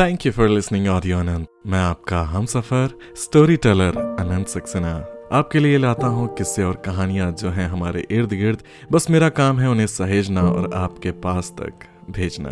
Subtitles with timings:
[0.00, 5.58] Thank you for listening audio Anant मैं आपका हम सफ़र स्टोरी टेलर अनंत सक्सेना आपके
[5.58, 8.62] लिए लाता हूँ किस्से और कहानियाँ जो हैं हमारे इर्द गिर्द
[8.92, 11.72] बस मेरा काम है उन्हें सहेजना और आपके पास तक
[12.10, 12.50] भेजना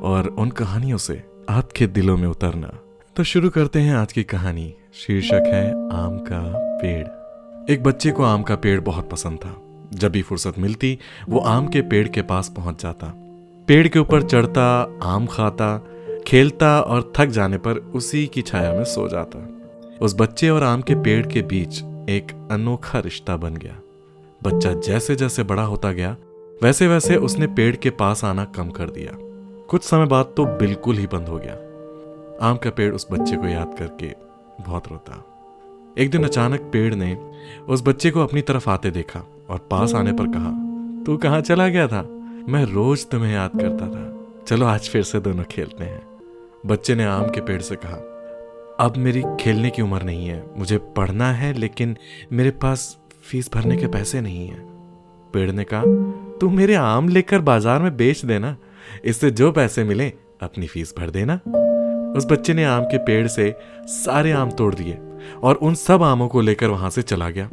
[0.00, 2.70] और उन कहानियों से आपके दिलों में उतरना।
[3.16, 6.52] तो शुरू करते हैं आज की कहानी। शीर्षक है, आम का
[6.82, 9.56] पेड़। एक बच्चे को आम का पेड़ बहुत पसंद था।
[9.94, 10.98] जब भी फुर्सत मिलती,
[11.28, 13.12] वो आम के पेड़ के पास पहुँच जाता।
[13.68, 15.90] पेड़ के ऊपर चढ़ता, आम खाता
[16.26, 19.48] खेलता और थक जाने पर उसी की छाया में सो जाता।
[20.00, 23.80] उस बच्चे और आम के पेड़ के बीच एक अनोखा रिश्ता बन गया।
[24.42, 26.16] बच्चा जैसे जैसे बड़ा होता गया,
[26.62, 29.12] वैसे वैसे उसने पेड़ के पास आना कम कर दिया।
[29.68, 31.54] कुछ समय बाद तो बिल्कुल ही बंद हो गया।
[32.48, 34.12] आम का पेड़ उस बच्चे को याद करके
[34.62, 35.24] बहुत रोता।
[35.98, 37.30] एक दिन अचानक पेड़ ने
[37.68, 40.50] उस बच्चे को अपनी तरफ़ आते देखा और पास आने पर कहा,
[41.04, 42.02] तू कहाँ चला गया था?
[42.48, 44.10] मैं रोज तुम्हें याद करता था।
[44.46, 46.13] चलो आज फिर से दोनों खेलते हैं।
[46.66, 47.96] बच्चे ने आम के पेड़ से कहा,
[48.80, 51.96] अब मेरी खेलने की उम्र नहीं है, मुझे पढ़ना है, लेकिन
[52.32, 54.56] मेरे पास फ़ीस भरने के पैसे नहीं है।
[55.34, 55.82] पेड़ ने कहा,
[56.40, 58.56] तू मेरे आम लेकर बाज़ार में बेच देना,
[59.04, 61.34] इससे जो पैसे मिले, अपनी फ़ीस भर देना।
[62.16, 63.54] उस बच्चे ने आम के पेड़ से
[63.86, 64.98] सारे आम तोड़ दिए
[65.42, 67.48] और उन सब आमों को लेकर वहाँ से चला गया।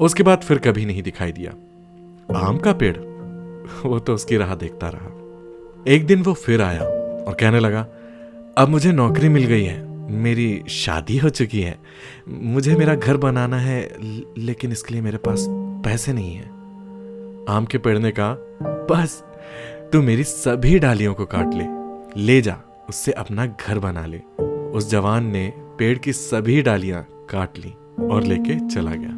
[0.00, 1.50] उसके बाद फिर कभी नहीं दिखाई दिया।
[2.38, 2.96] आम का पेड़?
[3.84, 7.86] वो तो उसकी राह देखता रहा। एक दिन वो फिर आया और कहने लगा
[8.58, 11.78] अब मुझे नौकरी मिल गई है। मेरी शादी हो चुकी है।
[12.28, 13.96] मुझे मेरा घर बनाना है
[14.38, 15.46] लेकिन इसके लिए मेरे पास
[15.84, 16.44] पैसे नहीं है।
[17.56, 19.24] आम के पेड़ ने कहा, बस,
[19.92, 21.64] तू मेरी सभी डालियों को काट ले।
[22.22, 27.58] ले जा, उससे अपना घर बना ले। उस जवान ने पेड़ की सभी डालियाँ काट
[27.58, 27.74] ली
[28.06, 29.10] और लेके चला गया।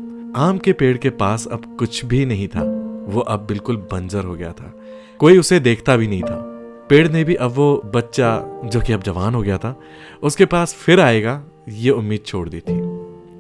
[0.43, 2.63] आम के पेड़ के पास अब कुछ भी नहीं था।
[3.09, 4.75] वो अब बिल्कुल बंजर हो गया था।
[5.19, 6.52] कोई उसे देखता भी नहीं था।
[6.93, 9.81] पेड़ ने भी, अब वो बच्चा जो कि अब जवान हो गया था,
[10.23, 12.75] उसके पास फिर आएगा, ये उम्मीद छोड़ दी थी।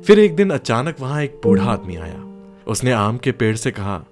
[0.02, 2.22] फिर एक दिन अचानक वहाँ एक बूढ़ा आदमी आया।
[2.66, 4.04] उसने आम के पेड़ से कहा,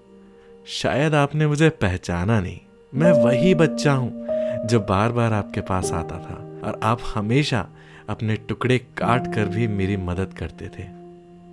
[0.67, 2.59] शायद आपने मुझे पहचाना नहीं।
[2.95, 4.27] मैं वही बच्चा हूँ
[4.67, 7.67] जो बार बार आपके पास आता था और आप हमेशा
[8.09, 10.87] अपने टुकड़े काट कर भी मेरी मदद करते थे।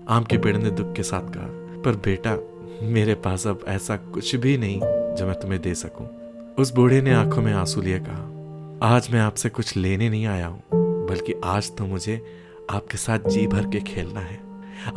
[0.10, 1.48] आम के पेड़ ने दुख के साथ कहा,
[1.82, 2.38] पर बेटा,
[2.84, 4.80] मेरे पास अब ऐसा कुछ भी नहीं
[5.16, 6.27] जो मैं तुम्हें दे सकूँ।
[6.60, 10.48] उस बूढ़े ने आँखों में आँसू लिए कहा, आज मैं आपसे कुछ लेने नहीं आया
[10.48, 10.62] हूँ,
[11.08, 12.22] बल्कि आज तो मुझे
[12.70, 14.40] आपके साथ जी भर के खेलना है।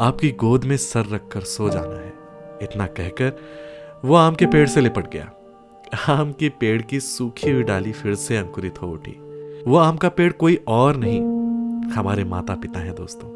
[0.00, 2.12] आपकी गोद में सर रखकर सो जाना है।
[2.62, 3.32] इतना कहकर
[4.04, 5.31] वो आम के पेड़ से लिपट गया।
[6.09, 9.16] आम के पेड़ की सूखी हुई डाली फिर से अंकुरित हो उठी।
[9.66, 11.21] वो आम का पेड़ कोई और नहीं,
[11.92, 13.28] हमारे माता पिता हैं दोस्तों।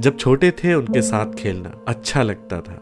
[0.00, 2.80] जब छोटे थे, उनके साथ खेलना अच्छा लगता था।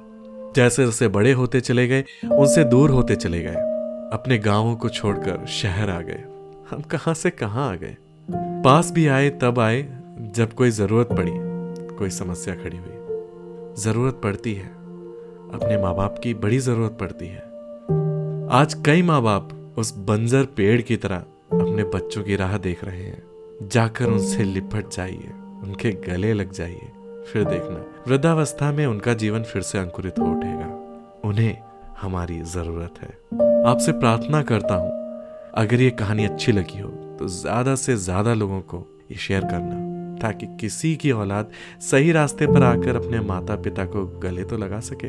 [0.56, 3.77] जैसे जैसे बड़े होते चले गए, उनसे दूर होते चले गए।
[4.12, 6.24] अपने गाँवों को छोड़कर शहर आ गए।
[6.70, 7.96] हम कहाँ से कहाँ आ गए?
[8.64, 11.32] पास भी आए, तब आए, जब कोई ज़रूरत पड़ी,
[11.96, 12.94] कोई समस्या खड़ी हुई।
[13.82, 14.66] ज़रूरत पड़ती है।
[15.54, 17.38] अपने माँ बाप की बड़ी ज़रूरत पड़ती है।
[18.50, 21.16] आज कई माँ बाप उस बंजर पेड़ की तरह
[21.52, 23.22] अपने बच्चों की राह देख रहे हैं।
[23.62, 25.30] जाकर उनसे लिपट जाइए,
[25.62, 26.92] उनके गले लग जाइए,
[27.32, 30.66] फिर देखना। वृद्धावस्था में उनका जीवन फिर से अंकुरित हो उठेगा।
[31.24, 31.67] उन्हें
[31.98, 33.08] हमारी ज़रूरत है।
[33.66, 34.90] आपसे प्रार्थना करता हूँ,
[35.54, 36.88] अगर ये कहानी अच्छी लगी हो
[37.18, 41.50] तो ज़्यादा से ज़्यादा लोगों को ये शेयर करना, ताकि किसी की औलाद
[41.82, 45.08] सही रास्ते पर आकर अपने माता पिता को गले तो लगा सके।